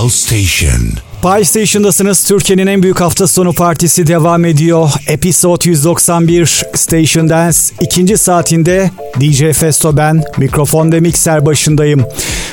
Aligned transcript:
Pulse 0.00 0.16
Station. 0.16 0.80
Pie 1.22 1.44
Station'dasınız. 1.44 2.24
Türkiye'nin 2.24 2.66
en 2.66 2.82
büyük 2.82 3.00
hafta 3.00 3.26
sonu 3.26 3.52
partisi 3.52 4.06
devam 4.06 4.44
ediyor. 4.44 4.90
Episode 5.08 5.70
191 5.70 6.62
Station 6.74 7.28
Dance 7.28 7.58
ikinci 7.80 8.18
saatinde 8.18 8.90
DJ 9.20 9.52
Festo 9.52 9.96
ben 9.96 10.22
mikrofon 10.38 10.92
ve 10.92 11.00
mikser 11.00 11.46
başındayım. 11.46 12.04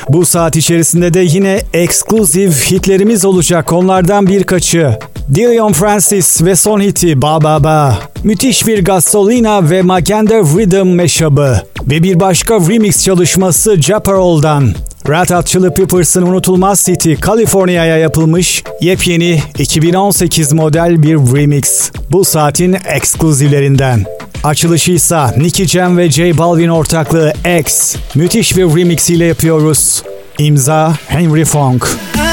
Bu 0.08 0.26
saat 0.26 0.56
içerisinde 0.56 1.14
de 1.14 1.20
yine 1.20 1.62
ekskluziv 1.72 2.50
hitlerimiz 2.50 3.24
olacak. 3.24 3.72
Onlardan 3.72 4.26
birkaçı. 4.26 4.98
Dillion 5.34 5.72
Francis 5.72 6.42
ve 6.42 6.56
son 6.56 6.80
hiti 6.80 7.22
Ba 7.22 7.42
Ba 7.42 7.64
Ba. 7.64 7.98
Müthiş 8.24 8.66
bir 8.66 8.84
Gasolina 8.84 9.70
ve 9.70 9.82
Maganda 9.82 10.34
Rhythm 10.34 10.88
meşabı. 10.88 11.62
Ve 11.86 12.02
bir 12.02 12.20
başka 12.20 12.54
remix 12.54 13.04
çalışması 13.04 13.82
Japarol'dan. 13.82 14.74
Red 15.08 15.30
Hot 15.30 15.46
Chili 15.46 15.74
Peppers'ın 15.74 16.22
unutulmaz 16.22 16.80
City, 16.80 17.14
Kaliforniya'ya 17.14 17.96
yapılmış 17.96 18.64
yepyeni 18.80 19.42
2018 19.58 20.52
model 20.52 21.02
bir 21.02 21.16
remix. 21.16 21.90
Bu 22.10 22.24
saatin 22.24 22.76
ekskluzivlerinden. 22.84 24.04
Açılışı 24.44 24.92
ise 24.92 25.20
Nicky 25.36 25.68
Jam 25.68 25.98
ve 25.98 26.10
J 26.10 26.38
Balvin 26.38 26.68
ortaklığı 26.68 27.32
X. 27.60 27.96
Müthiş 28.14 28.56
bir 28.56 28.64
remix 28.64 29.10
ile 29.10 29.24
yapıyoruz. 29.24 30.02
İmza 30.38 30.94
Henry 31.08 31.44
Funk. 31.44 31.88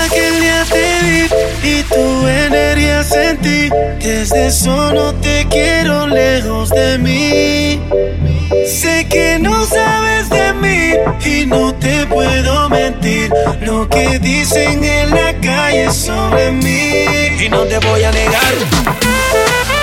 Aquel 0.06 0.42
día 0.42 2.07
sentí. 3.08 3.70
Desde 4.00 4.48
eso 4.48 4.94
no 4.94 5.14
te 5.16 5.48
quiero 5.50 6.08
lejos 6.08 6.70
de 6.70 6.98
mí. 6.98 7.82
Sé 8.66 9.08
que 9.10 9.40
no 9.40 9.66
sabes 9.66 10.30
de 10.30 10.54
mí 10.54 10.94
y 11.26 11.46
no 11.46 11.74
te 11.76 12.06
puedo 12.06 12.70
mentir. 12.70 13.32
Lo 13.62 13.88
que 13.90 14.20
dicen 14.20 14.84
en 14.84 15.10
la 15.12 15.34
calle 15.40 15.92
sobre 15.92 16.52
mí 16.52 17.06
y 17.40 17.50
no 17.50 17.62
te 17.64 17.80
voy 17.80 18.04
a 18.04 18.12
negar. 18.12 19.77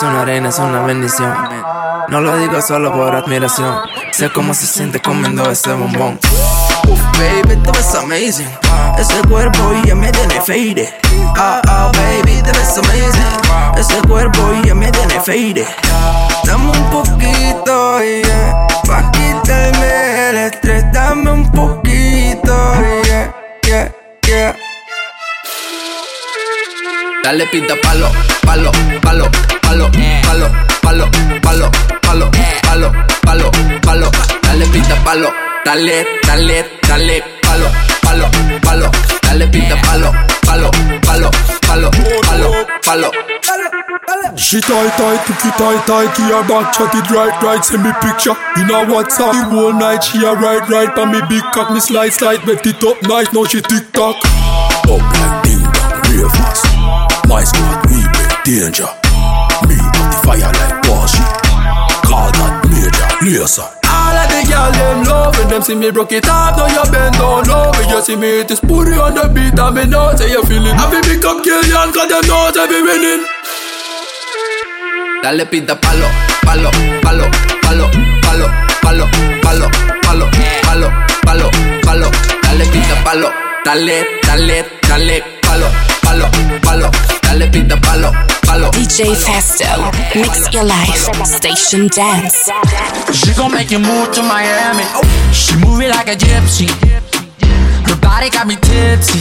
Es 0.00 0.04
una 0.04 0.24
reina, 0.24 0.48
es 0.48 0.58
una 0.58 0.80
bendición. 0.82 1.30
No 2.08 2.22
lo 2.22 2.38
digo 2.38 2.62
solo 2.62 2.90
por 2.90 3.14
admiración. 3.14 3.80
Sé 4.12 4.30
cómo 4.30 4.54
se 4.54 4.66
siente 4.66 4.98
comiendo 4.98 5.50
ese 5.50 5.74
bombón. 5.74 6.18
Uf, 6.88 7.00
baby, 7.18 7.54
te 7.62 7.70
ves 7.70 7.94
amazing. 7.94 8.48
Ese 8.98 9.20
cuerpo 9.28 9.58
ya 9.84 9.94
me 9.94 10.10
tiene 10.10 10.40
fade. 10.40 10.94
Ah, 11.36 11.60
ah, 11.68 11.92
baby, 11.92 12.40
te 12.42 12.50
ves 12.50 12.78
amazing. 12.78 13.76
Ese 13.76 14.00
cuerpo 14.08 14.40
ya 14.64 14.74
me 14.74 14.90
tiene 14.90 15.20
fade. 15.20 15.66
Dame 16.44 16.70
un 16.70 16.90
poquito, 16.90 18.00
yeah. 18.00 18.66
Pa' 18.86 19.10
quitarme 19.10 20.30
el 20.30 20.36
estrés, 20.38 20.84
dame 20.94 21.30
un 21.30 21.52
poquito, 21.52 22.56
yeah, 23.04 23.34
yeah, 23.66 23.92
yeah. 24.26 24.56
Dale 27.22 27.46
pinta 27.46 27.74
palo, 27.82 28.08
palo, 28.42 28.72
palo, 29.02 29.28
palo, 29.62 29.90
palo, 30.22 30.48
palo, 30.82 31.06
palo, 31.42 31.70
palo, 32.02 32.30
palo, 32.62 32.90
palo, 33.22 33.50
palo. 33.82 34.10
Dale 34.42 34.66
pinta 34.72 34.96
palo, 35.04 35.30
dale, 35.64 36.06
dale, 36.26 36.64
dale, 36.88 37.22
palo, 37.42 37.68
palo, 38.02 38.26
palo. 38.62 38.90
Dale 39.22 39.46
pinta 39.48 39.76
palo, 39.82 40.12
palo, 40.42 40.70
palo, 41.02 41.30
palo, 41.66 41.90
palo, 42.22 42.66
palo. 42.82 43.10
She 44.36 44.60
tight 44.60 44.90
tight, 44.96 45.24
cookie 45.26 45.50
tight 45.56 45.86
tight, 45.86 46.14
keep 46.16 46.26
her 46.26 46.42
back 46.48 46.72
chat 46.72 46.94
it 46.94 47.10
right 47.10 47.42
right, 47.42 47.64
send 47.64 47.84
me 47.84 47.92
picture 48.00 48.34
In 48.56 48.70
a 48.70 48.82
WhatsApp, 48.90 49.32
the 49.32 49.44
whole 49.50 49.72
night 49.72 50.02
she 50.02 50.18
a 50.24 50.32
right 50.32 50.66
right, 50.68 50.98
on 50.98 51.12
me 51.12 51.20
big 51.28 51.42
cock, 51.52 51.70
me 51.70 51.78
slide 51.78 52.12
slide, 52.12 52.44
wet 52.46 52.66
it 52.66 52.82
up 52.82 53.00
nice, 53.02 53.32
now 53.32 53.44
she 53.44 53.60
tick 53.60 53.92
tock 53.92 54.16
Up 54.88 55.00
like 55.00 55.44
ding 55.44 55.62
dong, 55.62 56.02
real 56.10 56.28
fast 56.30 56.79
My 57.30 57.44
squad, 57.44 57.86
we 57.86 58.02
break 58.10 58.34
danger 58.44 58.90
Me 59.70 59.78
on 59.78 60.06
the 60.10 60.18
fire 60.26 60.50
like 60.50 60.82
Washi 60.90 61.22
Call 62.02 62.26
that 62.34 62.66
major, 62.66 63.06
laser 63.22 63.62
All 63.86 64.16
of 64.18 64.26
the 64.26 64.40
girl 64.50 64.70
them 64.74 65.04
love 65.06 65.38
when 65.38 65.48
them 65.48 65.62
see 65.62 65.76
me 65.76 65.90
broke 65.90 66.10
it 66.12 66.28
off. 66.28 66.56
Now 66.58 66.66
you 66.66 66.82
bend 66.90 67.14
down 67.14 67.46
low 67.46 67.70
when 67.70 67.88
you 67.88 68.02
see 68.02 68.16
me 68.16 68.42
hit 68.42 68.48
this 68.48 68.60
booty 68.60 68.98
on 68.98 69.14
the 69.14 69.30
beat 69.30 69.58
and 69.58 69.74
me 69.76 69.86
know 69.86 70.10
say 70.16 70.30
you 70.30 70.42
feeling. 70.44 70.74
I 70.74 70.90
feel 70.90 71.02
pick 71.06 71.24
up 71.24 71.42
Killian 71.44 71.92
'cause 71.94 72.08
them 72.10 72.22
know 72.26 72.50
say 72.50 72.66
we 72.66 72.82
winning. 72.82 73.22
Dale 75.22 75.44
pinta 75.46 75.76
palo, 75.76 76.08
palo, 76.42 76.70
palo, 77.02 77.26
palo, 77.62 77.86
palo, 78.22 78.46
palo, 78.82 79.06
palo, 79.42 79.66
palo, 80.02 80.26
palo, 80.66 80.88
palo, 81.22 81.48
palo. 81.86 82.08
Dale 82.42 82.64
pinta 82.72 82.96
palo, 83.04 83.28
dale, 83.64 83.96
dale, 84.26 84.58
dale, 84.88 85.16
palo, 85.42 85.68
palo, 86.02 86.26
palo. 86.62 87.19
Dale 87.30 87.48
pinta 87.48 87.76
palo, 87.76 88.10
palo. 88.44 88.70
DJ 88.72 89.14
Festo, 89.14 89.64
mix 90.16 90.52
your 90.52 90.64
life, 90.64 91.08
station 91.24 91.86
dance. 91.86 92.50
She 93.12 93.32
gon' 93.34 93.52
make 93.52 93.70
you 93.70 93.78
move 93.78 94.10
to 94.14 94.22
Miami. 94.22 94.82
She 95.32 95.54
move 95.58 95.80
it 95.80 95.90
like 95.90 96.08
a 96.08 96.16
gypsy. 96.16 96.66
Her 97.86 97.96
body 98.00 98.30
got 98.30 98.48
me 98.48 98.56
tipsy. 98.56 99.20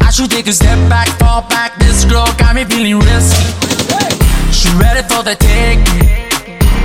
I 0.00 0.10
should 0.10 0.30
take 0.30 0.46
a 0.46 0.52
step 0.54 0.78
back, 0.88 1.08
fall 1.18 1.42
back. 1.50 1.78
This 1.78 2.06
girl 2.06 2.24
got 2.38 2.54
me 2.54 2.64
feeling 2.64 3.00
risky. 3.00 3.44
She 4.50 4.70
ready 4.80 5.02
for 5.06 5.22
the 5.22 5.36
take, 5.36 5.84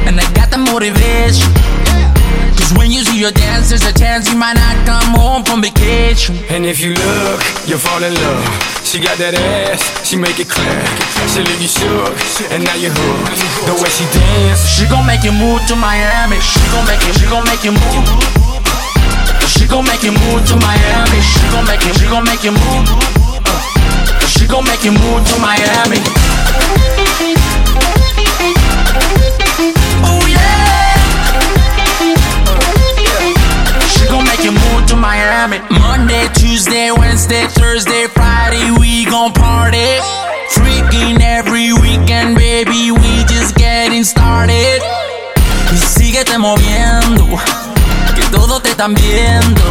and 0.05 0.19
I 0.19 0.29
got 0.33 0.51
the 0.51 0.57
motivation. 0.57 1.47
Cause 2.63 2.79
when 2.79 2.91
you 2.91 3.03
see 3.03 3.19
her 3.27 3.31
dance, 3.35 3.75
there's 3.75 3.83
a 3.83 3.91
chance 3.91 4.31
you 4.31 4.39
might 4.39 4.55
not 4.55 4.87
come 4.87 5.19
home 5.19 5.43
from 5.43 5.59
vacation. 5.61 6.39
And 6.47 6.65
if 6.65 6.79
you 6.79 6.95
look, 6.95 7.43
you'll 7.67 7.83
fall 7.83 7.99
in 7.99 8.15
love. 8.15 8.39
She 8.87 9.03
got 9.03 9.19
that 9.19 9.35
ass, 9.35 9.83
she 10.07 10.15
make 10.15 10.39
it 10.39 10.47
clear. 10.47 10.79
She 11.27 11.43
leave 11.43 11.59
you 11.59 11.67
shook, 11.67 12.15
and 12.55 12.63
now 12.63 12.79
you're 12.79 12.95
hooked. 12.95 13.67
The 13.67 13.75
way 13.75 13.91
she 13.91 14.07
dance, 14.15 14.63
She 14.63 14.87
gon' 14.87 15.03
make 15.03 15.27
you 15.27 15.35
move 15.35 15.59
to 15.67 15.75
Miami. 15.75 16.39
She 16.39 16.63
gon' 16.71 16.87
make 16.87 17.03
you, 17.03 17.11
she 17.11 17.27
gon' 17.27 17.43
make 17.43 17.67
you 17.67 17.75
move. 17.75 18.07
She 19.43 19.67
gon' 19.67 19.83
make 19.83 19.99
you 20.07 20.15
move 20.15 20.47
to 20.47 20.55
Miami. 20.55 21.19
She 21.19 21.43
gon' 21.51 21.67
make 21.67 21.83
you, 21.83 21.91
she 21.99 22.07
gon' 22.07 22.23
make 22.23 22.47
you 22.47 22.55
move. 22.55 22.87
She 24.23 24.47
gon' 24.47 24.63
make 24.63 24.87
you 24.87 24.95
move 24.95 25.19
to 25.19 25.35
Miami. 25.35 25.99
To 34.87 34.95
Miami. 34.95 35.59
Monday, 35.69 36.27
Tuesday, 36.33 36.91
Wednesday, 36.91 37.47
Thursday, 37.47 38.07
Friday, 38.07 38.71
we 38.79 39.05
gon' 39.05 39.31
party. 39.33 39.99
Freaking 40.51 41.19
every 41.21 41.73
weekend, 41.73 42.35
baby, 42.35 42.91
we 42.91 43.23
just 43.25 43.55
getting 43.55 44.03
started. 44.03 44.81
Y 45.71 45.77
síguete 45.77 46.37
moviendo, 46.37 47.25
que 48.15 48.23
todos 48.31 48.61
te 48.61 48.69
están 48.71 48.93
viendo. 48.95 49.61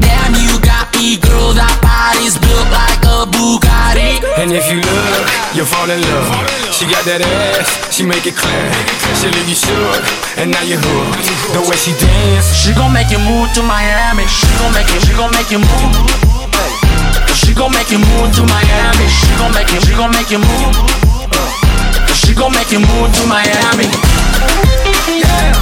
Damn, 0.00 0.34
you 0.34 0.58
got 0.60 0.92
me, 0.96 1.16
girl, 1.16 1.52
that 1.52 1.76
body's 1.82 2.38
built 2.38 2.68
like 2.70 3.04
a 3.04 3.26
Bugatti. 3.26 4.20
and 4.38 4.52
if 4.52 4.70
you 4.70 4.80
look, 4.80 5.28
you'll 5.54 5.66
fall 5.66 5.90
in 5.90 6.00
love. 6.00 6.69
She 6.80 6.88
got 6.88 7.04
that 7.04 7.20
ass, 7.20 7.92
she 7.92 8.08
make 8.08 8.24
it 8.24 8.32
clear. 8.32 8.72
She 9.20 9.28
leave 9.28 9.44
you 9.44 9.52
shook, 9.52 10.00
and 10.40 10.48
now 10.48 10.64
you 10.64 10.80
hooked. 10.80 11.28
The 11.52 11.60
way 11.60 11.76
she 11.76 11.92
dance, 12.00 12.56
She 12.56 12.72
gon' 12.72 12.96
make 12.96 13.12
you 13.12 13.20
move 13.20 13.52
to 13.52 13.60
Miami. 13.60 14.24
She 14.24 14.48
gon' 14.56 14.72
make 14.72 14.88
you, 14.88 14.96
she 15.04 15.12
gon' 15.12 15.28
make 15.28 15.52
you 15.52 15.60
move. 15.60 15.92
She 17.36 17.52
gon' 17.52 17.68
make 17.76 17.92
you 17.92 18.00
move 18.00 18.32
to 18.32 18.48
Miami. 18.48 19.06
She 19.12 19.28
gon' 19.36 19.52
make 19.52 19.68
you, 19.68 19.80
she 19.84 19.92
gon' 19.92 20.08
make 20.08 20.32
you 20.32 20.40
move. 20.40 20.72
She 22.16 22.32
gon' 22.32 22.56
make 22.56 22.72
you 22.72 22.80
move 22.80 23.12
to 23.12 23.22
Miami. 23.28 23.84
Yeah. 25.20 25.52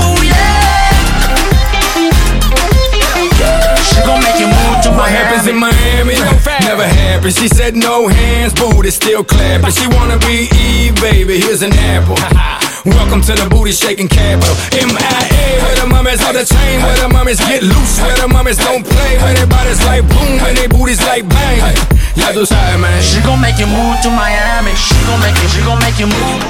Oh 0.00 0.16
yeah. 0.24 0.96
She 3.84 4.00
gon' 4.00 4.24
make 4.24 4.40
you 4.40 4.48
move 4.48 4.57
What 4.96 5.10
happens 5.10 5.46
in 5.46 5.56
Miami? 5.56 6.14
Never 6.64 6.86
happens. 6.86 7.36
She 7.36 7.48
said 7.48 7.76
no 7.76 8.08
hands, 8.08 8.54
booty 8.54 8.90
still 8.90 9.24
clapping. 9.24 9.70
She 9.72 9.86
wanna 9.88 10.18
be 10.18 10.48
Eve, 10.54 10.94
baby. 11.00 11.40
Here's 11.40 11.62
an 11.62 11.72
apple. 11.72 12.16
Welcome 12.88 13.20
to 13.22 13.34
the 13.34 13.48
booty 13.50 13.72
shaking 13.72 14.08
capital. 14.08 14.54
MIA, 14.72 15.60
where 15.60 15.76
the 15.76 15.86
mummies 15.90 16.24
on 16.24 16.32
the 16.32 16.44
chain, 16.44 16.80
where 16.80 16.96
the 16.96 17.08
mummies 17.08 17.40
get 17.40 17.62
loose, 17.62 18.00
where 18.00 18.16
the 18.16 18.28
mummies 18.28 18.56
don't 18.56 18.86
play, 18.86 19.18
where 19.18 19.34
their 19.34 19.46
bodies 19.46 19.84
like 19.84 20.08
boom, 20.08 20.40
and 20.40 20.56
their 20.56 20.68
booties 20.68 21.02
like 21.04 21.28
bang. 21.28 21.60
Ya 22.16 22.32
tú 22.32 22.46
sabes, 22.46 22.80
man. 22.80 23.02
She 23.02 23.20
gon' 23.20 23.40
make 23.40 23.58
you 23.58 23.66
move 23.66 24.00
to 24.02 24.10
Miami. 24.10 24.72
She 24.74 24.96
gon' 25.04 25.20
make 25.20 25.36
you, 25.42 25.48
she 25.48 25.60
gon' 25.66 25.78
make 25.84 25.98
you 25.98 26.06
move. 26.06 26.40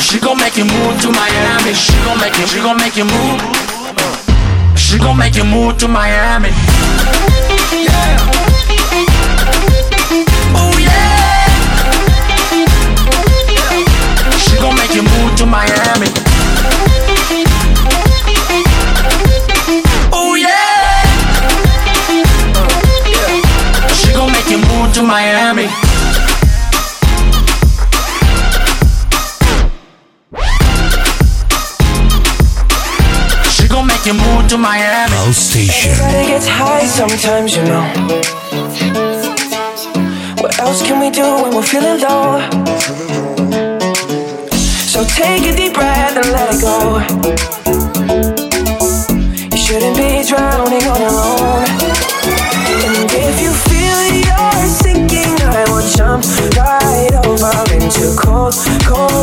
She 0.00 0.18
gon' 0.18 0.38
make 0.38 0.56
you 0.56 0.64
move 0.64 1.00
to 1.02 1.08
Miami. 1.12 1.74
She 1.74 1.92
gon' 2.04 2.18
make 2.18 2.36
you, 2.38 2.46
she 2.46 2.58
gon' 2.58 2.78
make 2.78 2.96
you 2.96 3.04
move. 3.04 3.75
She 4.76 4.98
gon' 4.98 5.16
make 5.18 5.34
you 5.36 5.44
move 5.44 5.78
to 5.78 5.88
Miami. 5.88 6.50
Yeah. 7.72 8.18
Oh 10.54 10.72
yeah. 10.78 11.48
She 14.38 14.56
gon' 14.56 14.74
make 14.76 14.94
you 14.94 15.02
move 15.02 15.34
to 15.36 15.46
Miami. 15.46 16.08
Oh 20.12 20.34
yeah. 20.34 21.02
She 23.94 24.12
gon' 24.12 24.32
make 24.32 24.48
you 24.50 24.58
move 24.58 24.92
to 24.94 25.02
Miami. 25.02 25.85
You 34.06 34.14
move 34.14 34.46
to 34.46 34.56
Miami. 34.56 35.10
House 35.18 35.36
Station. 35.36 35.90
Everybody 35.90 36.26
gets 36.28 36.46
high 36.46 36.86
sometimes, 36.86 37.56
you 37.56 37.64
know. 37.64 37.82
What 40.40 40.56
else 40.60 40.80
can 40.86 41.00
we 41.00 41.10
do 41.10 41.26
when 41.42 41.50
we're 41.56 41.66
feeling 41.66 41.98
low? 41.98 42.38
So 44.86 45.02
take 45.02 45.42
a 45.50 45.56
deep 45.56 45.74
breath 45.74 46.14
and 46.14 46.28
let 46.30 46.54
it 46.54 46.60
go. 46.62 47.02
You 49.50 49.58
shouldn't 49.58 49.96
be 49.96 50.22
drowning 50.22 50.86
on 50.86 51.00
your 51.02 51.18
own. 51.26 51.66
And 52.86 53.10
if 53.10 53.42
you 53.42 53.50
feel 53.66 53.98
you're 54.22 54.66
sinking, 54.82 55.34
I 55.42 55.66
will 55.66 55.86
jump 55.98 56.22
right 56.54 57.14
over 57.26 57.54
into 57.74 58.14
cold, 58.22 58.54
cold 58.86 59.15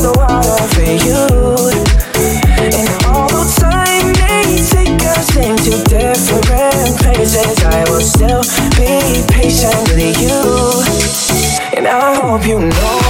know. 12.82 13.03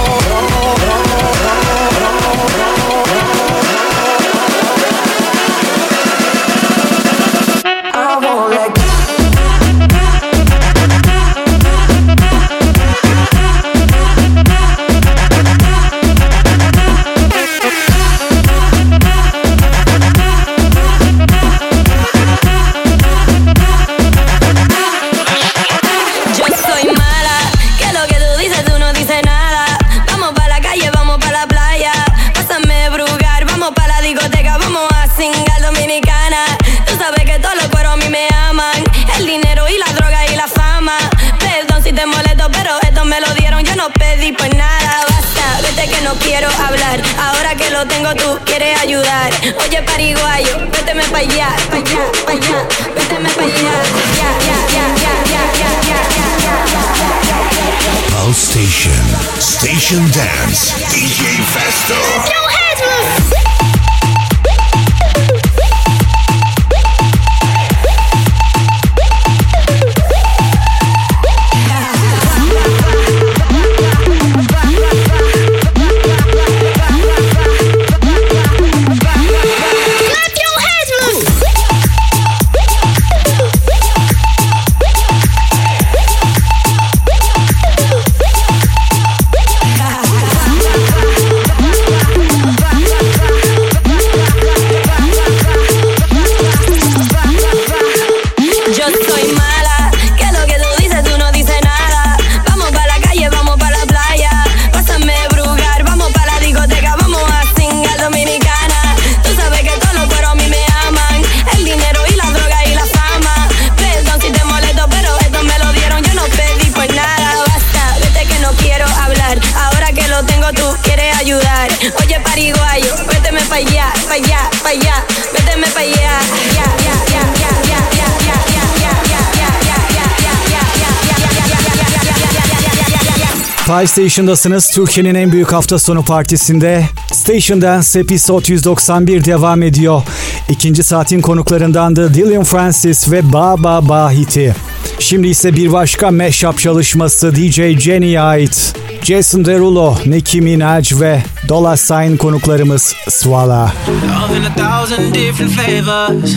Five 133.66 133.86
Station'dasınız. 133.86 134.70
Türkiye'nin 134.70 135.14
en 135.14 135.32
büyük 135.32 135.52
hafta 135.52 135.78
sonu 135.78 136.04
partisinde 136.04 136.84
Station 137.12 137.62
Dance 137.62 138.00
Episode 138.00 138.52
191 138.52 139.24
devam 139.24 139.62
ediyor. 139.62 140.02
İkinci 140.48 140.82
saatin 140.82 141.20
konuklarından 141.20 141.96
da 141.96 142.14
Dillian 142.14 142.44
Francis 142.44 143.10
ve 143.10 143.32
Ba 143.32 143.62
Ba 143.64 143.88
Ba 143.88 144.10
hiti. 144.10 144.54
Şimdi 144.98 145.28
ise 145.28 145.56
bir 145.56 145.72
başka 145.72 146.10
mashup 146.10 146.58
çalışması 146.58 147.34
DJ 147.36 147.78
Jenny'e 147.78 148.20
ait. 148.20 148.74
Jason 149.02 149.44
Derulo, 149.44 149.96
Nicki 150.06 150.40
Minaj 150.40 151.00
ve 151.00 151.22
Dolla 151.48 151.76
Sign 151.76 152.16
konuklarımız 152.16 152.94
Swalla. 153.08 153.72
Love 153.88 154.38
in 154.38 154.44
a 154.44 154.54
thousand 154.54 155.14
different 155.14 155.52
flavors. 155.52 156.34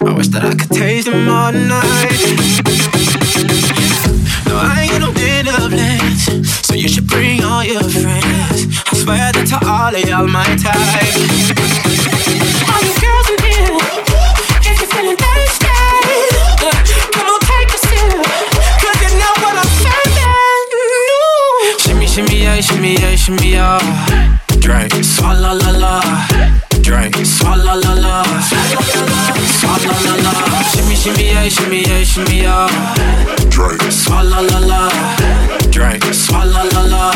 I 0.00 0.22
wish 0.22 0.28
that 0.32 0.44
I 0.44 0.58
could 0.58 0.70
taste 0.80 1.10
them 1.12 1.28
all 1.28 1.52
night. 1.52 1.76
No, 4.48 4.54
I 4.56 4.80
ain't 4.82 5.00
got 5.00 5.15
no 5.58 5.68
so 6.62 6.74
you 6.74 6.88
should 6.88 7.06
bring 7.06 7.42
all 7.42 7.64
your 7.64 7.82
friends. 7.82 8.66
I 8.90 8.94
swear 8.94 9.32
that 9.32 9.46
to 9.48 9.56
all 9.66 9.94
of 9.94 10.08
y'all 10.08 10.26
my 10.26 10.44
type. 10.60 11.16
All 12.68 12.80
you 12.84 12.94
girls 13.00 13.28
in 13.32 13.38
here, 13.46 13.78
if 14.68 14.76
you're 14.80 14.90
feeling 14.92 15.16
thirsty, 15.16 15.66
uh, 16.60 16.72
come 17.14 17.28
on 17.32 17.40
take 17.40 17.70
a 17.72 17.78
sip, 17.78 18.20
'cause 18.80 18.98
you 19.02 19.10
know 19.20 19.34
what 19.42 19.54
I'm 19.62 19.70
serving. 19.84 20.58
Shimmy, 21.78 22.06
shimmy, 22.06 22.36
yeah, 22.42 22.60
shimmy, 22.60 22.92
yeah, 23.00 23.16
shimmy, 23.16 23.48
yeah. 23.52 23.80
Drink, 24.60 24.92
swalla 25.04 25.52
la 25.54 25.70
la. 25.70 25.94
Drink, 26.86 27.16
swalla 27.26 27.74
la 27.74 27.94
la. 27.94 28.22
Swalla 29.58 29.92
la 30.04 30.14
la. 30.22 30.32
Shimmy, 30.70 30.94
shimmy, 30.94 31.24
yeah, 31.26 31.48
shimmy, 31.48 31.82
yeah, 31.82 32.04
shimmy, 32.04 32.42
yeah. 32.42 32.68
Drink, 33.50 33.82
swalla 33.90 34.40
la 34.48 34.58
la. 34.60 34.88
Drink, 35.72 36.04
swalla 36.14 36.62
la 36.72 36.82
la. 36.82 37.12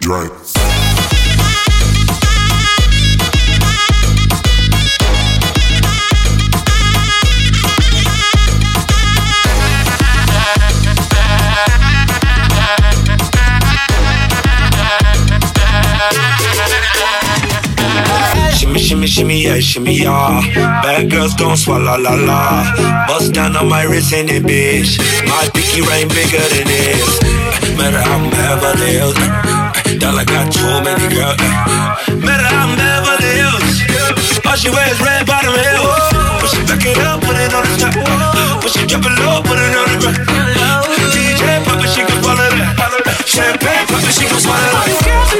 Drink. 0.01 0.40
Shimmy, 19.21 19.45
yeah, 19.45 19.61
shimmy, 19.61 20.01
yeah. 20.01 20.41
Bad 20.81 21.11
girls 21.11 21.35
gon' 21.35 21.55
swallow 21.55 22.01
la 22.01 22.17
la. 22.17 22.65
Bust 23.07 23.35
down 23.35 23.55
on 23.55 23.69
my 23.69 23.83
wrist 23.85 24.15
in 24.15 24.31
it, 24.33 24.49
bitch. 24.49 24.97
My 25.29 25.45
pinky 25.53 25.85
ring 25.85 26.09
bigger 26.09 26.41
than 26.41 26.65
this. 26.65 27.21
Eh, 27.21 27.77
matter 27.77 28.01
how 28.01 28.17
I'm 28.17 28.33
Beverly 28.33 28.97
Hills. 28.97 29.13
Eh, 29.21 29.93
eh, 29.93 29.99
dollar 30.01 30.25
got 30.25 30.49
too 30.49 30.65
many 30.81 31.05
girls. 31.13 31.37
Matter 32.17 32.49
I'm 32.49 32.73
Beverly 32.81 33.45
Hills. 33.45 33.77
All 34.49 34.57
she 34.57 34.73
wears 34.73 34.97
red 35.05 35.29
bottom 35.29 35.53
heels. 35.53 36.01
When 36.41 36.49
she 36.49 36.65
back 36.65 36.81
it 36.89 36.97
up, 37.05 37.21
put 37.21 37.37
it 37.37 37.53
on 37.53 37.69
the 37.69 37.77
top. 37.77 37.93
When 38.65 38.73
she 38.73 38.89
drop 38.89 39.05
it 39.05 39.21
low, 39.21 39.45
put 39.45 39.61
it 39.61 39.77
on 39.77 39.85
the 39.85 39.97
ground. 40.01 40.89
DJ 41.13 41.61
pop 41.69 41.77
it, 41.77 41.93
she 41.93 42.09
can 42.09 42.25
follow 42.25 42.49
that. 42.57 42.73
Champagne 43.29 43.85
pop 43.85 44.01
it, 44.01 44.17
she 44.17 44.25
can 44.25 44.41
swallow 44.41 44.81
that. 44.81 45.40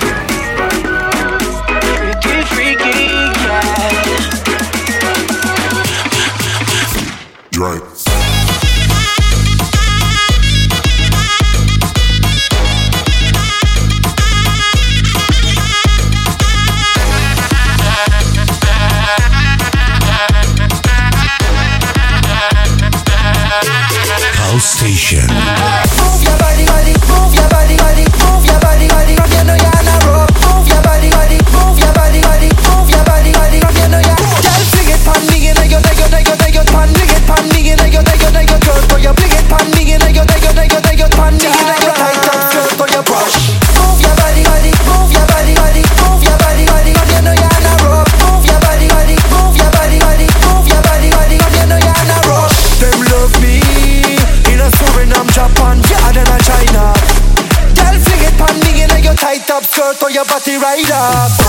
Body 60.51 60.57
right 60.57 60.91
up. 60.91 61.40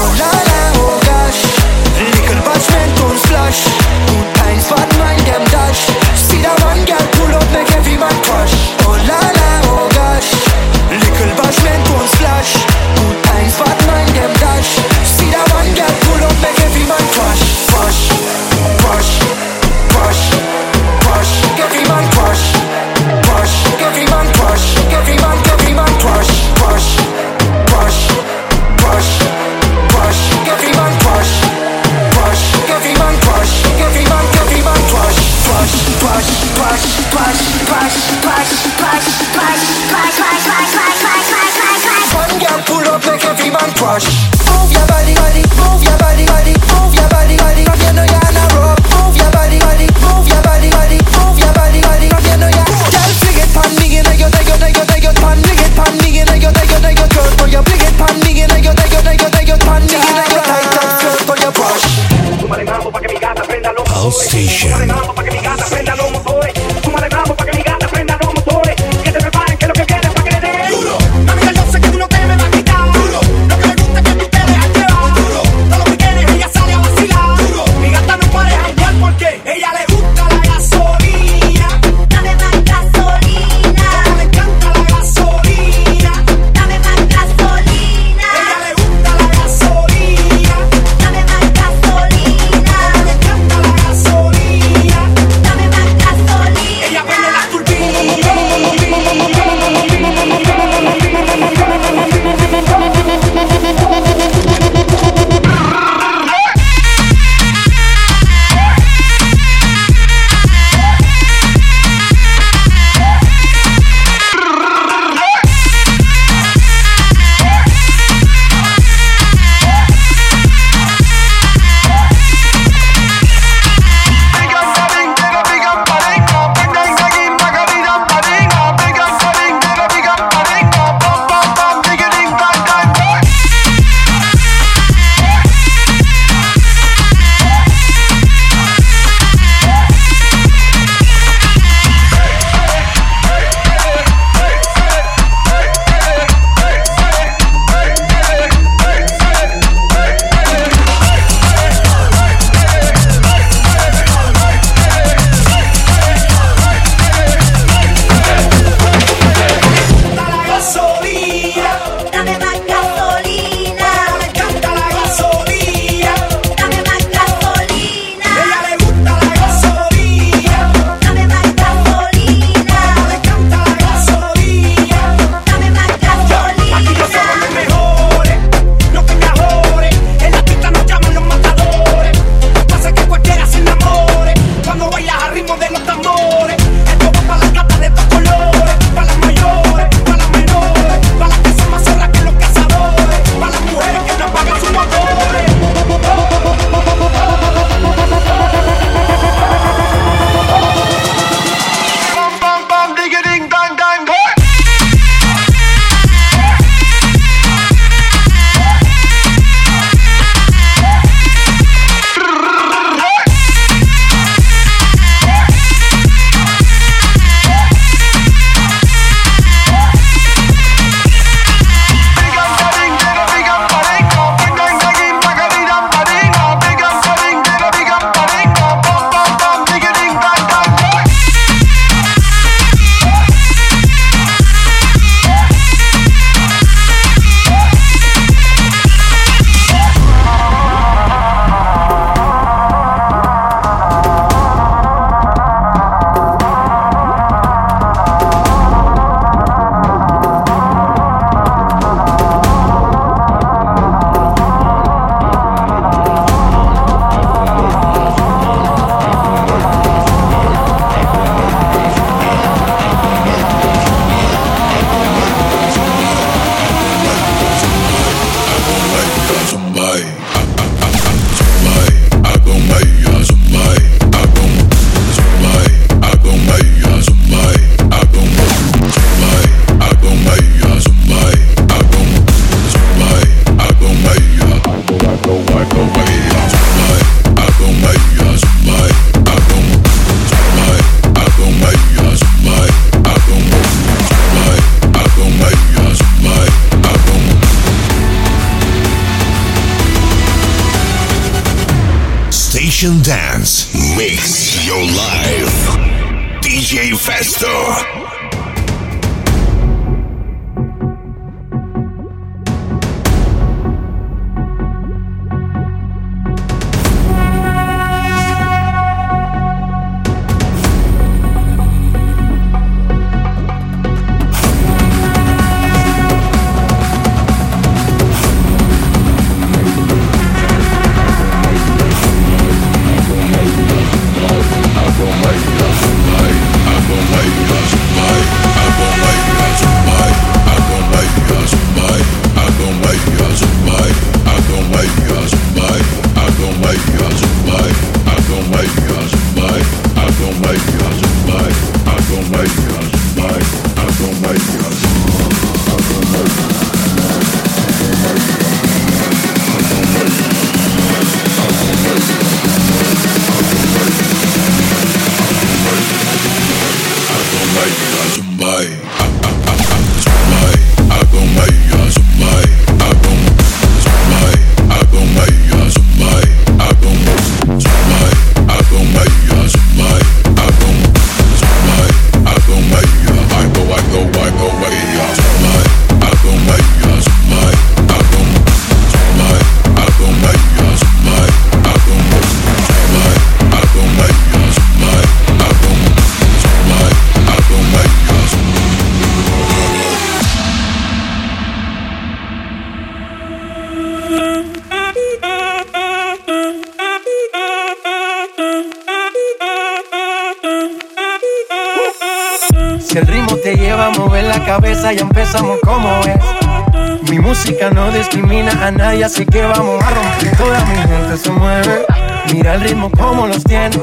A 418.63 418.71
nadie, 418.71 419.05
así 419.05 419.27
que 419.27 419.43
vamos 419.43 419.83
a 419.83 419.91
romper. 419.91 420.37
Toda 420.37 420.65
mi 420.67 420.77
gente 420.77 421.17
se 421.17 421.31
mueve. 421.31 421.85
Mira 422.33 422.55
el 422.55 422.61
ritmo 422.61 422.91
como 422.91 423.27
los 423.27 423.43
tiene. 423.43 423.77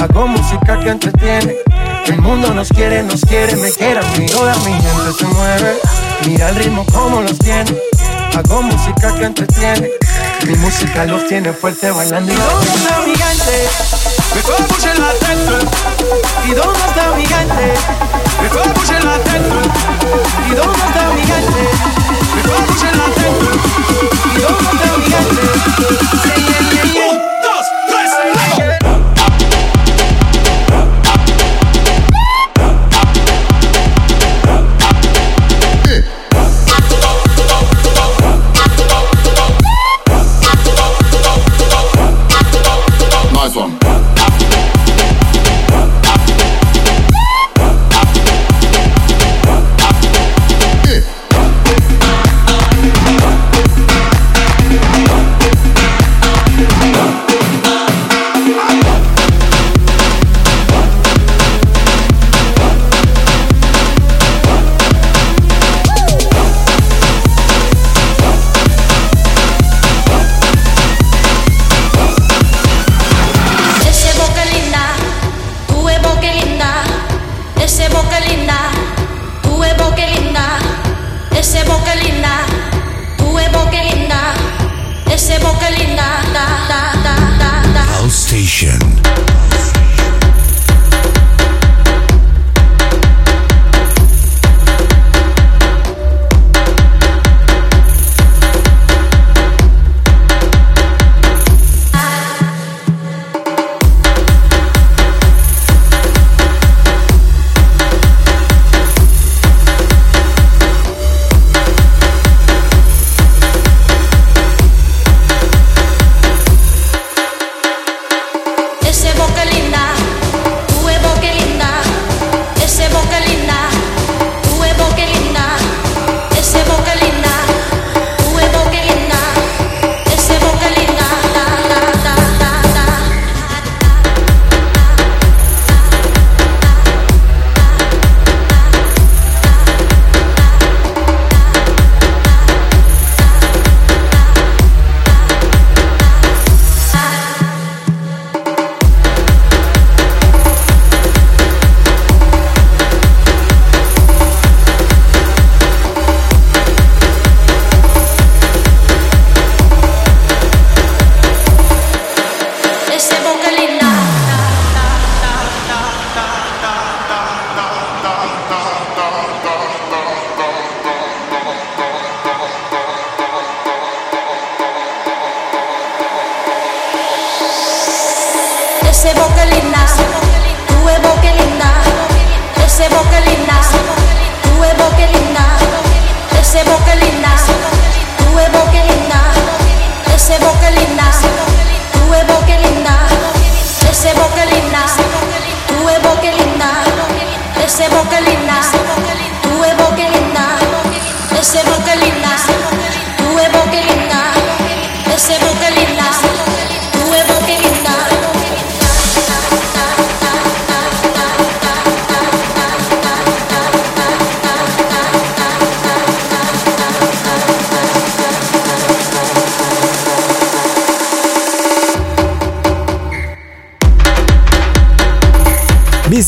Hago 0.00 0.28
música 0.28 0.78
que 0.78 0.90
entretiene. 0.90 1.56
El 2.06 2.20
mundo 2.20 2.54
nos 2.54 2.68
quiere, 2.68 3.02
nos 3.02 3.20
quiere, 3.22 3.56
me 3.56 3.70
quiere 3.72 3.98
a 3.98 4.18
mí. 4.18 4.26
Toda 4.26 4.54
mi 4.58 4.72
gente 4.72 5.12
se 5.18 5.24
mueve. 5.26 5.76
Mira 6.26 6.50
el 6.50 6.56
ritmo 6.56 6.86
como 6.92 7.22
los 7.22 7.36
tiene. 7.38 7.76
Hago 8.36 8.62
música 8.62 9.14
que 9.14 9.24
entretiene. 9.24 9.90
Mi 10.46 10.54
música 10.56 11.04
los 11.04 11.26
tiene 11.26 11.52
fuerte 11.52 11.90
bailando. 11.90 12.32
¿Y 12.32 12.36
dónde 12.36 12.66
está 12.70 13.00
mi 13.04 13.16
gente? 13.16 13.68
Me 14.34 14.40
fue 14.42 14.94
la 14.98 15.12
tête. 15.14 15.66
¿Y 16.46 16.50
dónde 16.54 16.78
está 16.88 17.16
mi 17.16 17.26
gente? 17.26 17.74
Me 18.40 18.48
fue 18.48 19.00
la 19.00 19.18
tête. 19.18 19.50
¿Y 20.48 20.54
dónde 20.54 20.78
está 20.78 21.10
mi 21.12 21.22
gente? 21.22 22.01
Me 22.34 22.42
fue 22.42 22.90
la 22.96 23.06
tête. 23.14 23.46
¿Y 24.24 24.40
dónde 24.40 24.64
está 24.72 24.96
mi 24.96 25.04
gente? 25.04 25.42
Un, 25.42 25.96
dos, 25.98 26.22
tres, 26.22 27.31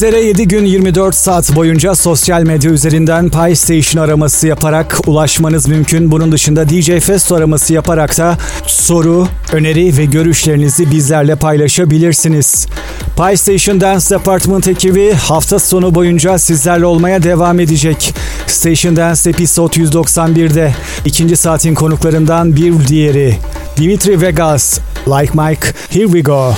Bizlere 0.04 0.24
7 0.24 0.48
gün 0.48 0.64
24 0.64 1.14
saat 1.14 1.56
boyunca 1.56 1.94
sosyal 1.94 2.42
medya 2.42 2.70
üzerinden 2.70 3.30
Pi 3.30 3.56
Station 3.56 4.02
araması 4.02 4.46
yaparak 4.46 4.98
ulaşmanız 5.06 5.68
mümkün. 5.68 6.10
Bunun 6.10 6.32
dışında 6.32 6.68
DJ 6.68 6.90
Festo 7.00 7.34
araması 7.34 7.72
yaparak 7.74 8.18
da 8.18 8.38
soru, 8.66 9.28
öneri 9.52 9.98
ve 9.98 10.04
görüşlerinizi 10.04 10.90
bizlerle 10.90 11.36
paylaşabilirsiniz. 11.36 12.66
Pi 13.16 13.36
Station 13.38 13.80
Dance 13.80 14.10
Department 14.10 14.68
ekibi 14.68 15.12
hafta 15.12 15.58
sonu 15.58 15.94
boyunca 15.94 16.38
sizlerle 16.38 16.86
olmaya 16.86 17.22
devam 17.22 17.60
edecek. 17.60 18.14
Station 18.46 18.96
Dance 18.96 19.30
Episode 19.30 19.76
191'de 19.76 20.74
ikinci 21.04 21.36
saatin 21.36 21.74
konuklarından 21.74 22.56
bir 22.56 22.88
diğeri 22.88 23.36
Dimitri 23.76 24.20
Vegas, 24.20 24.78
Like 25.06 25.32
Mike, 25.34 25.66
Here 25.90 26.04
We 26.04 26.20
Go. 26.20 26.54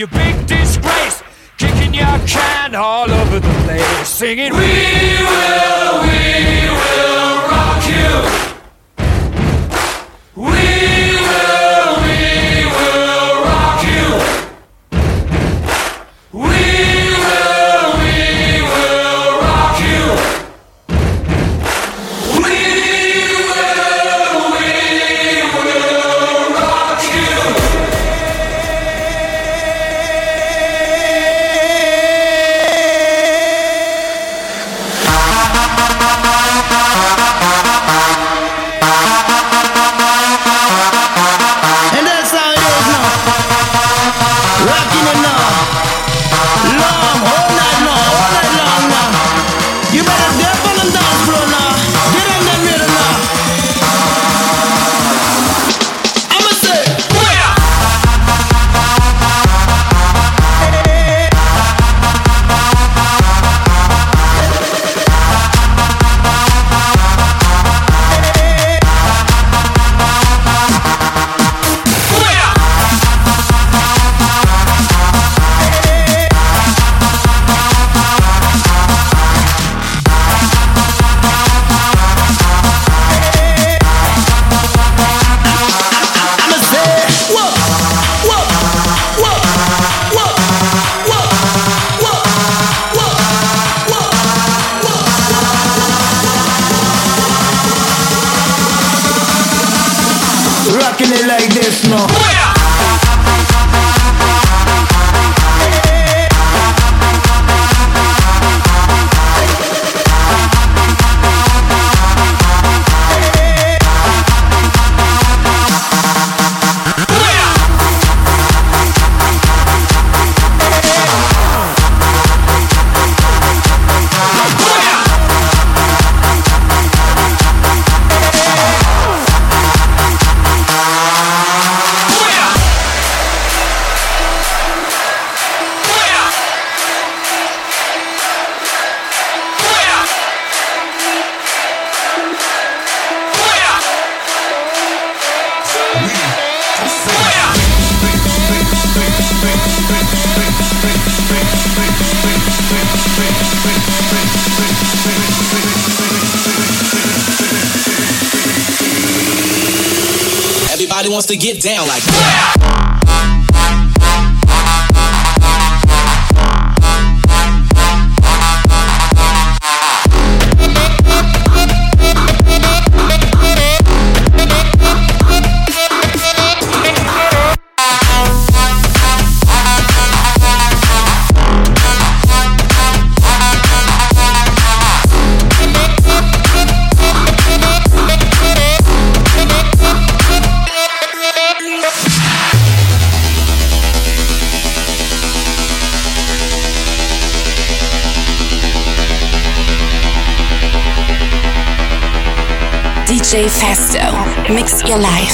You 0.00 0.06
big 0.06 0.46
disgrace. 0.46 1.22
Kicking 1.58 1.92
your 1.92 2.18
can 2.26 2.74
all 2.74 3.10
over 3.10 3.38
the 3.38 3.52
place, 3.64 4.08
singing, 4.08 4.50
We 4.50 4.58
will, 4.58 6.00
we 6.00 6.70
will 6.80 7.36
rock 7.50 7.84
you. 7.86 8.59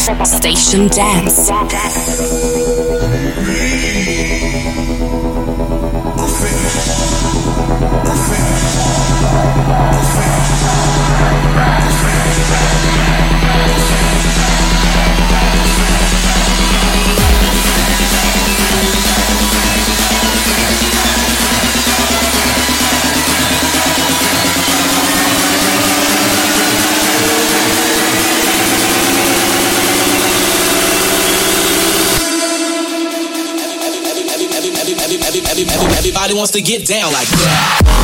Station 0.07 0.87
Dance. 0.87 1.49
Dance. 1.49 2.16
Everybody 36.27 36.39
wants 36.39 36.53
to 36.55 36.61
get 36.61 36.85
down 36.89 37.13
like 37.13 37.29
that. 37.29 37.96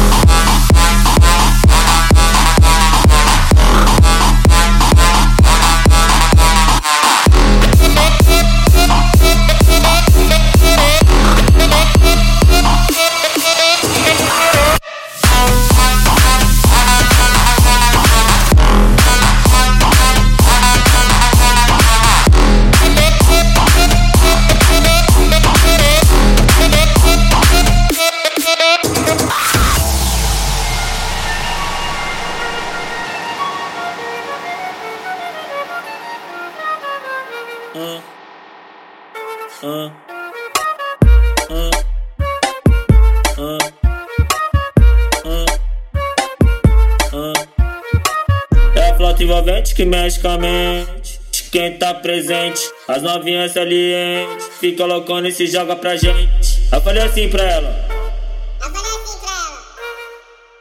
Mexe 49.93 50.19
com 50.21 50.29
a 50.29 50.39
mente. 50.39 51.21
De 51.31 51.43
Quem 51.45 51.79
tá 51.79 51.93
presente, 51.93 52.63
as 52.89 53.03
novinhas 53.03 53.53
salientes. 53.53 54.49
Fica 54.59 54.87
loucona 54.87 55.29
e 55.29 55.33
se 55.33 55.47
joga 55.47 55.77
pra 55.77 55.97
gente. 55.97 56.67
Eu 56.73 56.81
falei 56.81 57.03
assim 57.03 57.29
pra 57.29 57.43
ela. 57.43 57.89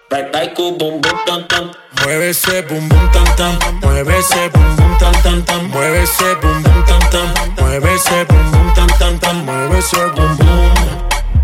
Vai, 0.10 0.30
vai 0.30 0.54
com 0.54 0.64
o 0.64 0.74
bumbum 0.74 1.18
tam 1.26 1.44
tam. 1.44 1.72
Mueve 2.04 2.30
ese 2.30 2.62
bum 2.64 2.88
bum 2.88 3.12
tam 3.12 3.24
tam, 3.36 3.60
mueve 3.84 4.18
ese 4.18 4.50
bum 4.50 4.76
bum 4.76 4.98
tam 4.98 5.12
tam 5.22 5.42
tam, 5.44 5.68
mueve 5.68 6.02
ese 6.04 6.36
bum 6.36 6.62
bum 6.64 6.84
tam 6.84 7.00
tam, 7.12 7.32
mueve 7.60 7.94
ese 7.94 8.26
bum 8.26 8.52
bum 8.52 8.74
tam 8.74 8.88
tam 8.98 9.20
tam, 9.20 9.36
mueve 9.46 9.78
ese 9.78 10.10
bum 10.16 10.36
bum, 10.38 10.74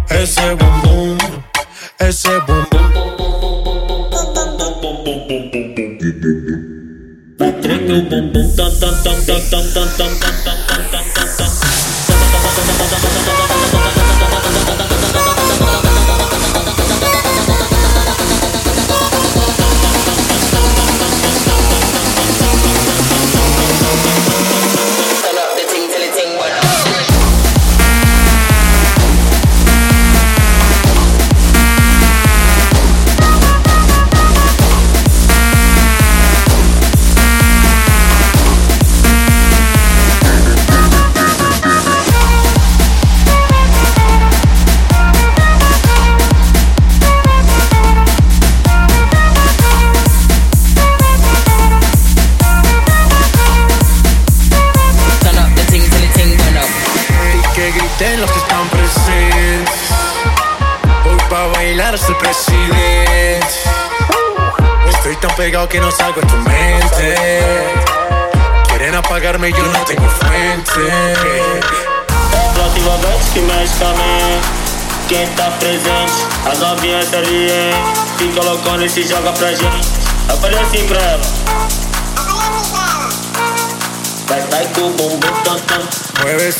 ese 0.10 0.56
bum 0.56 0.82
bum, 2.70 3.47
itu 7.88 8.04
bum 8.04 8.26
bum 8.36 8.48
tan 8.52 8.72
tan 8.80 8.96
tan 9.00 9.18
tan 9.24 9.42
tan 9.48 9.64
tan 9.72 9.88
tan 9.96 10.12
tan 10.20 10.36
tan 10.44 10.84
tan 10.92 11.06
tan 11.16 11.28
tan 11.40 13.37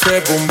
Mueve 0.08 0.47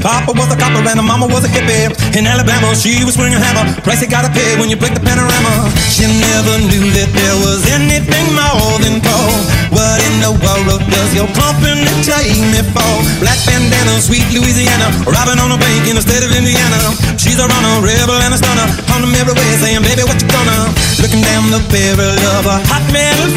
Papa 0.00 0.32
was 0.32 0.48
a 0.48 0.56
copper 0.56 0.80
and 0.80 0.96
her 0.96 1.04
mama 1.04 1.28
was 1.28 1.44
a 1.44 1.50
hippie. 1.52 1.92
In 2.16 2.24
Alabama, 2.24 2.72
she 2.72 3.04
was 3.04 3.20
swinging 3.20 3.36
a 3.36 3.42
hammer. 3.44 3.68
Price 3.84 4.00
you 4.00 4.08
gotta 4.08 4.32
pay 4.32 4.56
when 4.56 4.72
you 4.72 4.76
break 4.80 4.96
the 4.96 5.04
panorama. 5.04 5.68
She 5.92 6.08
never 6.08 6.56
knew 6.56 6.88
that 6.96 7.12
there 7.12 7.36
was 7.44 7.60
anything 7.68 8.26
more 8.32 8.80
than 8.80 9.04
coal. 9.04 9.36
What 9.68 10.00
in 10.08 10.24
the 10.24 10.32
world 10.40 10.80
does 10.88 11.10
your 11.12 11.28
company 11.36 11.84
take 12.00 12.32
me 12.48 12.64
for? 12.72 12.94
Black 13.20 13.36
bandana, 13.44 14.00
sweet 14.00 14.24
Louisiana. 14.32 14.88
Robbing 15.04 15.36
on 15.36 15.52
a 15.52 15.60
bank 15.60 15.84
in 15.84 16.00
the 16.00 16.04
state 16.04 16.24
of 16.24 16.32
Indiana. 16.32 16.96
She's 17.20 17.36
a 17.36 17.44
runner, 17.44 17.84
rebel 17.84 18.16
and 18.24 18.32
a 18.32 18.38
stunner. 18.40 18.66
On 18.96 19.04
them 19.04 19.12
every 19.20 19.36
way, 19.36 19.48
saying, 19.60 19.84
baby, 19.84 20.08
what 20.08 20.16
you 20.16 20.28
gonna? 20.32 20.72
Looking 21.04 21.20
down 21.20 21.52
the 21.52 21.60
barrel 21.68 22.16
of 22.40 22.48
a 22.48 22.56
hot 22.72 22.84
metal 22.88 23.28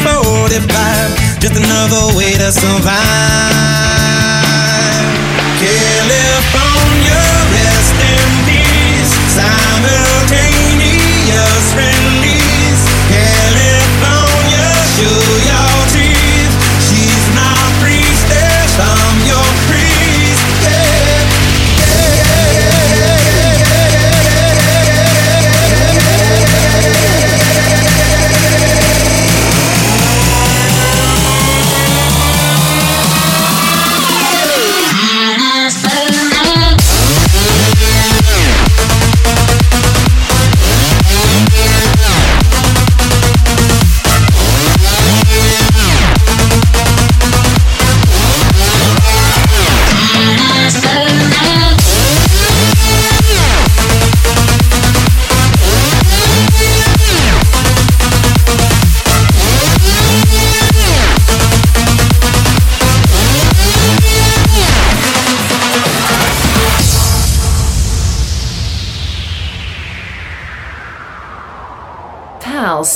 45. 0.48 0.64
Just 1.44 1.60
another 1.60 2.16
way 2.16 2.32
to 2.40 2.48
survive. 2.48 4.13
California, 5.64 7.24
rest 7.56 7.96
in 7.96 8.28
peace. 8.44 9.16
Simultaneous 9.32 11.72
release. 11.74 11.93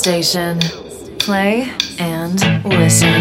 Station. 0.08 0.58
Play 1.18 1.68
and 1.98 2.40
listen. 2.64 3.20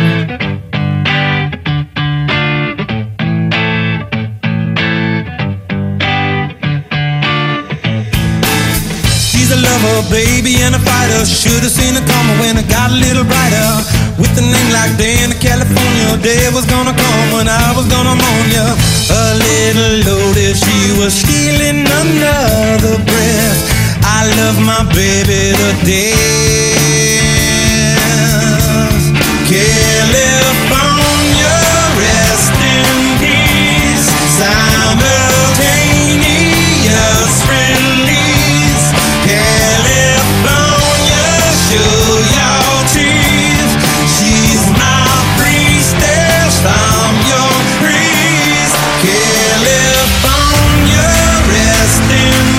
She's 9.20 9.52
a 9.52 9.60
lover, 9.60 10.00
baby, 10.10 10.56
and 10.64 10.76
a 10.76 10.80
fighter. 10.80 11.26
Should've 11.26 11.70
seen 11.70 11.96
her 11.96 12.08
coming 12.08 12.40
when 12.40 12.56
it 12.56 12.70
got 12.70 12.92
a 12.92 12.96
little 12.96 13.26
brighter. 13.26 13.84
With 14.18 14.32
a 14.40 14.42
name 14.48 14.72
like 14.72 14.96
Dani, 14.96 15.36
California, 15.44 16.16
day 16.24 16.48
was 16.56 16.66
gonna 16.68 16.96
come 16.96 17.34
when 17.36 17.50
I 17.50 17.76
was 17.76 17.86
gonna 17.92 18.16
mourn 18.16 18.48
ya. 18.56 18.64
A 19.12 19.36
little 19.36 20.08
loaded, 20.08 20.56
she 20.56 20.96
was 20.98 21.14
stealing 21.14 21.84
another 21.84 22.96
breath. 23.04 23.77
I 24.20 24.26
love 24.42 24.58
my 24.66 24.82
baby 24.96 25.54
to 25.54 25.70
death. 25.86 26.18
California, 29.46 31.54
rest 32.02 32.58
in 32.58 32.90
peace. 33.22 34.10
Simultaneous 34.42 37.34
release. 37.46 38.90
California, 39.22 41.30
show 41.70 42.18
your 42.34 42.74
teeth. 42.90 43.70
She's 44.18 44.66
my 44.82 45.06
priestess, 45.38 46.66
I'm 46.66 47.14
your 47.22 47.54
priest. 47.86 48.74
California, 49.06 51.06
rest 51.54 52.02
in 52.10 52.57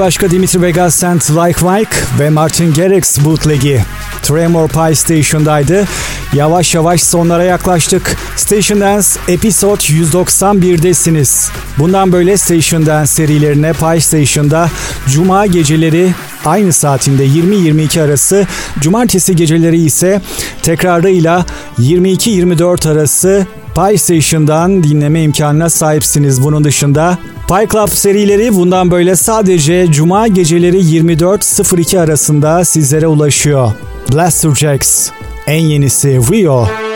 başka 0.00 0.30
Dimitri 0.30 0.62
Vegas 0.62 1.04
and 1.04 1.20
Like 1.20 1.66
Mike 1.66 1.96
ve 2.20 2.30
Martin 2.30 2.74
Garrix 2.74 3.24
bootleg'i 3.24 3.84
Tremor 4.22 4.68
Pie 4.68 4.94
Station'daydı. 4.94 5.84
Yavaş 6.32 6.74
yavaş 6.74 7.02
sonlara 7.02 7.44
yaklaştık. 7.44 8.16
Station 8.36 8.80
Dance 8.80 9.06
Episode 9.28 9.80
191'desiniz. 9.80 11.50
Bundan 11.78 12.12
böyle 12.12 12.36
Station 12.36 12.86
Dance 12.86 13.06
serilerine 13.06 13.72
Pie 13.72 14.00
Station'da 14.00 14.70
Cuma 15.08 15.46
geceleri 15.46 16.14
aynı 16.44 16.72
saatinde 16.72 17.26
20-22 17.26 18.02
arası, 18.02 18.46
Cumartesi 18.80 19.36
geceleri 19.36 19.82
ise 19.82 20.20
tekrarıyla 20.62 21.46
22-24 21.78 22.92
arası 22.92 23.46
Pie 23.74 23.98
Station'dan 23.98 24.82
dinleme 24.82 25.22
imkanına 25.22 25.70
sahipsiniz. 25.70 26.42
Bunun 26.42 26.64
dışında 26.64 27.18
Pie 27.48 27.68
Club 27.72 27.88
serileri 27.88 28.54
bundan 28.54 28.90
böyle 28.90 29.16
sadece 29.16 29.92
Cuma 29.92 30.28
geceleri 30.28 30.76
24.02 30.76 32.00
arasında 32.00 32.64
sizlere 32.64 33.06
ulaşıyor. 33.06 33.72
Blaster 34.12 34.54
Jacks, 34.54 35.10
en 35.46 35.60
yenisi 35.60 36.08
Rio. 36.08 36.64
Station 36.64 36.89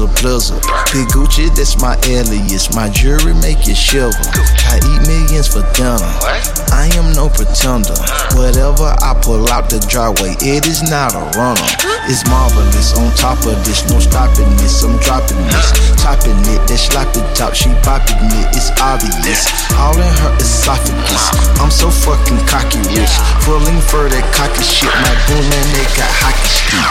A 0.00 0.08
blizzard. 0.24 0.64
Big 0.96 1.12
Gucci, 1.12 1.52
that's 1.52 1.76
my 1.76 1.92
alias. 2.08 2.72
My 2.72 2.88
jewelry 2.88 3.36
make 3.36 3.68
you 3.68 3.76
shiver. 3.76 4.16
I 4.64 4.80
eat 4.80 5.04
millions 5.04 5.52
for 5.52 5.60
dinner. 5.76 6.00
I 6.72 6.88
am 6.96 7.12
no 7.12 7.28
pretender. 7.28 7.92
Whatever 8.32 8.96
I 9.04 9.12
pull 9.20 9.44
out 9.52 9.68
the 9.68 9.76
driveway, 9.92 10.40
it 10.40 10.64
is 10.64 10.80
not 10.88 11.12
a 11.12 11.20
runner. 11.36 11.68
It's 12.08 12.24
marvelous. 12.32 12.96
On 12.96 13.12
top 13.12 13.44
of 13.44 13.60
this, 13.68 13.84
no 13.92 14.00
stopping 14.00 14.48
this. 14.56 14.80
I'm 14.80 14.96
dropping 15.04 15.36
this. 15.52 15.68
Topping 16.00 16.40
it, 16.48 16.64
that 16.64 16.80
sloppy 16.80 17.20
top. 17.36 17.52
She 17.52 17.68
popping 17.84 18.24
it, 18.40 18.56
it's 18.56 18.72
obvious. 18.80 19.52
All 19.76 19.92
in 20.00 20.08
her 20.24 20.32
esophagus. 20.40 21.28
I'm 21.60 21.68
so 21.68 21.92
fucking 21.92 22.40
cocky 22.48 22.80
rich. 22.96 23.12
Pulling 23.44 23.84
for 23.84 24.08
that 24.08 24.24
cocky 24.32 24.64
shit. 24.64 24.88
My 24.88 25.12
goon 25.28 25.44
man, 25.44 25.66
they 25.76 25.84
got 25.92 26.08
hockey 26.08 26.48
stick. 26.56 26.88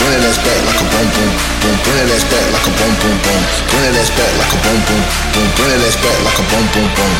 bring 0.00 0.16
it 0.16 0.36
back 0.40 0.60
like 0.64 0.80
a 0.80 0.86
boom 0.88 1.06
boom 1.12 1.28
boom, 1.60 1.76
bring 1.84 2.08
it 2.08 2.24
back 2.32 2.46
like 2.52 2.64
a 2.64 2.72
boom 2.72 2.92
boom 3.00 3.16
boom, 3.20 3.42
bring 3.68 3.84
it 3.84 4.08
back 4.16 4.32
like 4.40 4.52
a 4.52 4.58
boom 4.64 4.80
boom 4.88 5.04
boom, 5.36 5.48
bring 5.56 5.76
it 5.76 5.96
back 6.00 6.16
like 6.24 6.40
a 6.40 6.44
boom 6.48 6.64
boom 6.72 6.88
boom. 6.96 7.12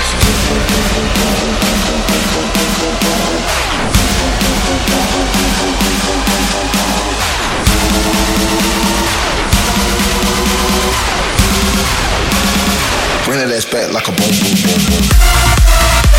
Bring 13.27 13.47
it 13.47 13.71
back 13.71 13.93
like 13.93 14.09
a 14.09 14.13
boom 14.13 14.33
boom 14.41 14.55
boom 14.57 14.81
boom. 14.89 16.10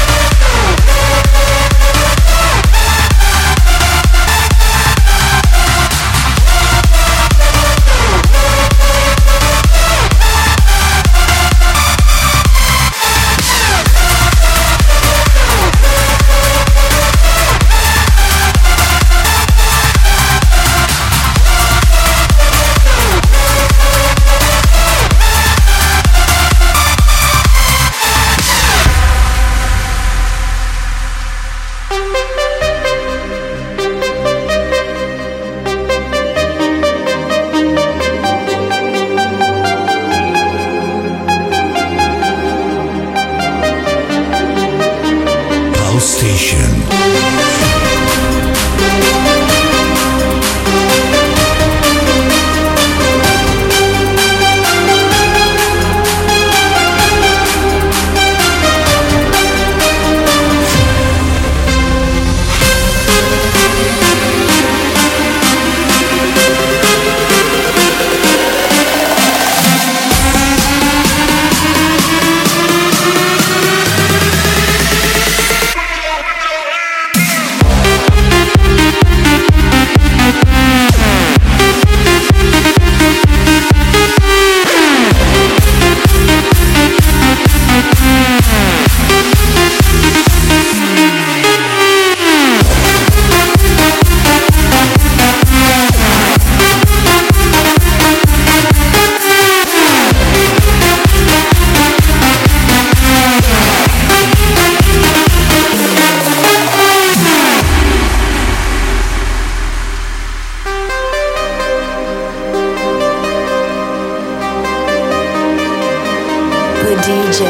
DJ 117.12 117.42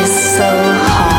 is 0.00 0.10
so 0.10 0.48
hot. 0.88 1.11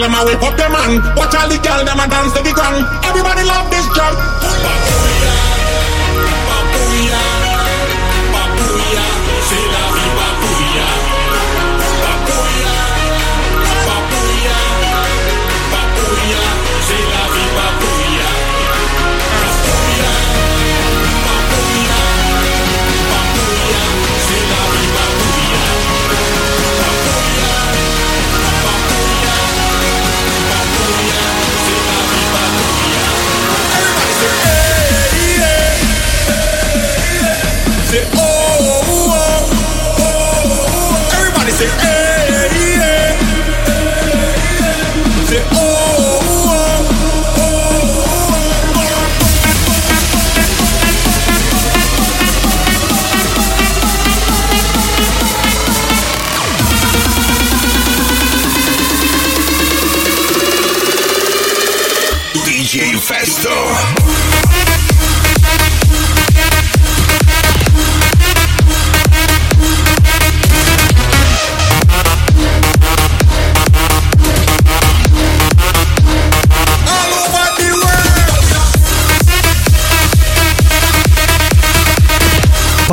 Them 0.00 0.14
a 0.14 0.24
whip 0.24 0.40
up 0.40 0.56
the 0.56 0.64
man. 0.72 0.96
Watch 1.14 1.34
all 1.34 1.46
the 1.46 1.58
girl 1.60 1.84
them 1.84 2.00
a 2.00 2.08
dance. 2.08 2.32
to. 2.32 2.49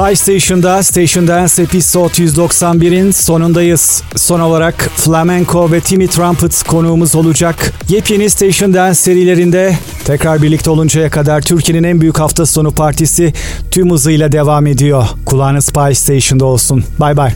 Spy 0.07 0.15
Station'da 0.15 0.83
Station 0.83 1.27
Dance 1.27 1.63
Episode 1.63 2.13
191'in 2.13 3.11
sonundayız. 3.11 4.03
Son 4.15 4.39
olarak 4.39 4.89
Flamenco 4.95 5.71
ve 5.71 5.81
Timmy 5.81 6.07
Trumpet 6.07 6.63
konuğumuz 6.63 7.15
olacak. 7.15 7.73
Yepyeni 7.89 8.29
Station 8.29 8.73
Dance 8.73 8.95
serilerinde 8.95 9.77
tekrar 10.05 10.41
birlikte 10.41 10.69
oluncaya 10.69 11.09
kadar 11.09 11.41
Türkiye'nin 11.41 11.83
en 11.83 12.01
büyük 12.01 12.19
hafta 12.19 12.45
sonu 12.45 12.71
partisi 12.71 13.33
tüm 13.71 13.91
hızıyla 13.91 14.31
devam 14.31 14.67
ediyor. 14.67 15.05
Kulağınız 15.25 15.65
Spy 15.65 15.93
Station'da 15.93 16.45
olsun. 16.45 16.83
Bay 16.99 17.17
bay. 17.17 17.31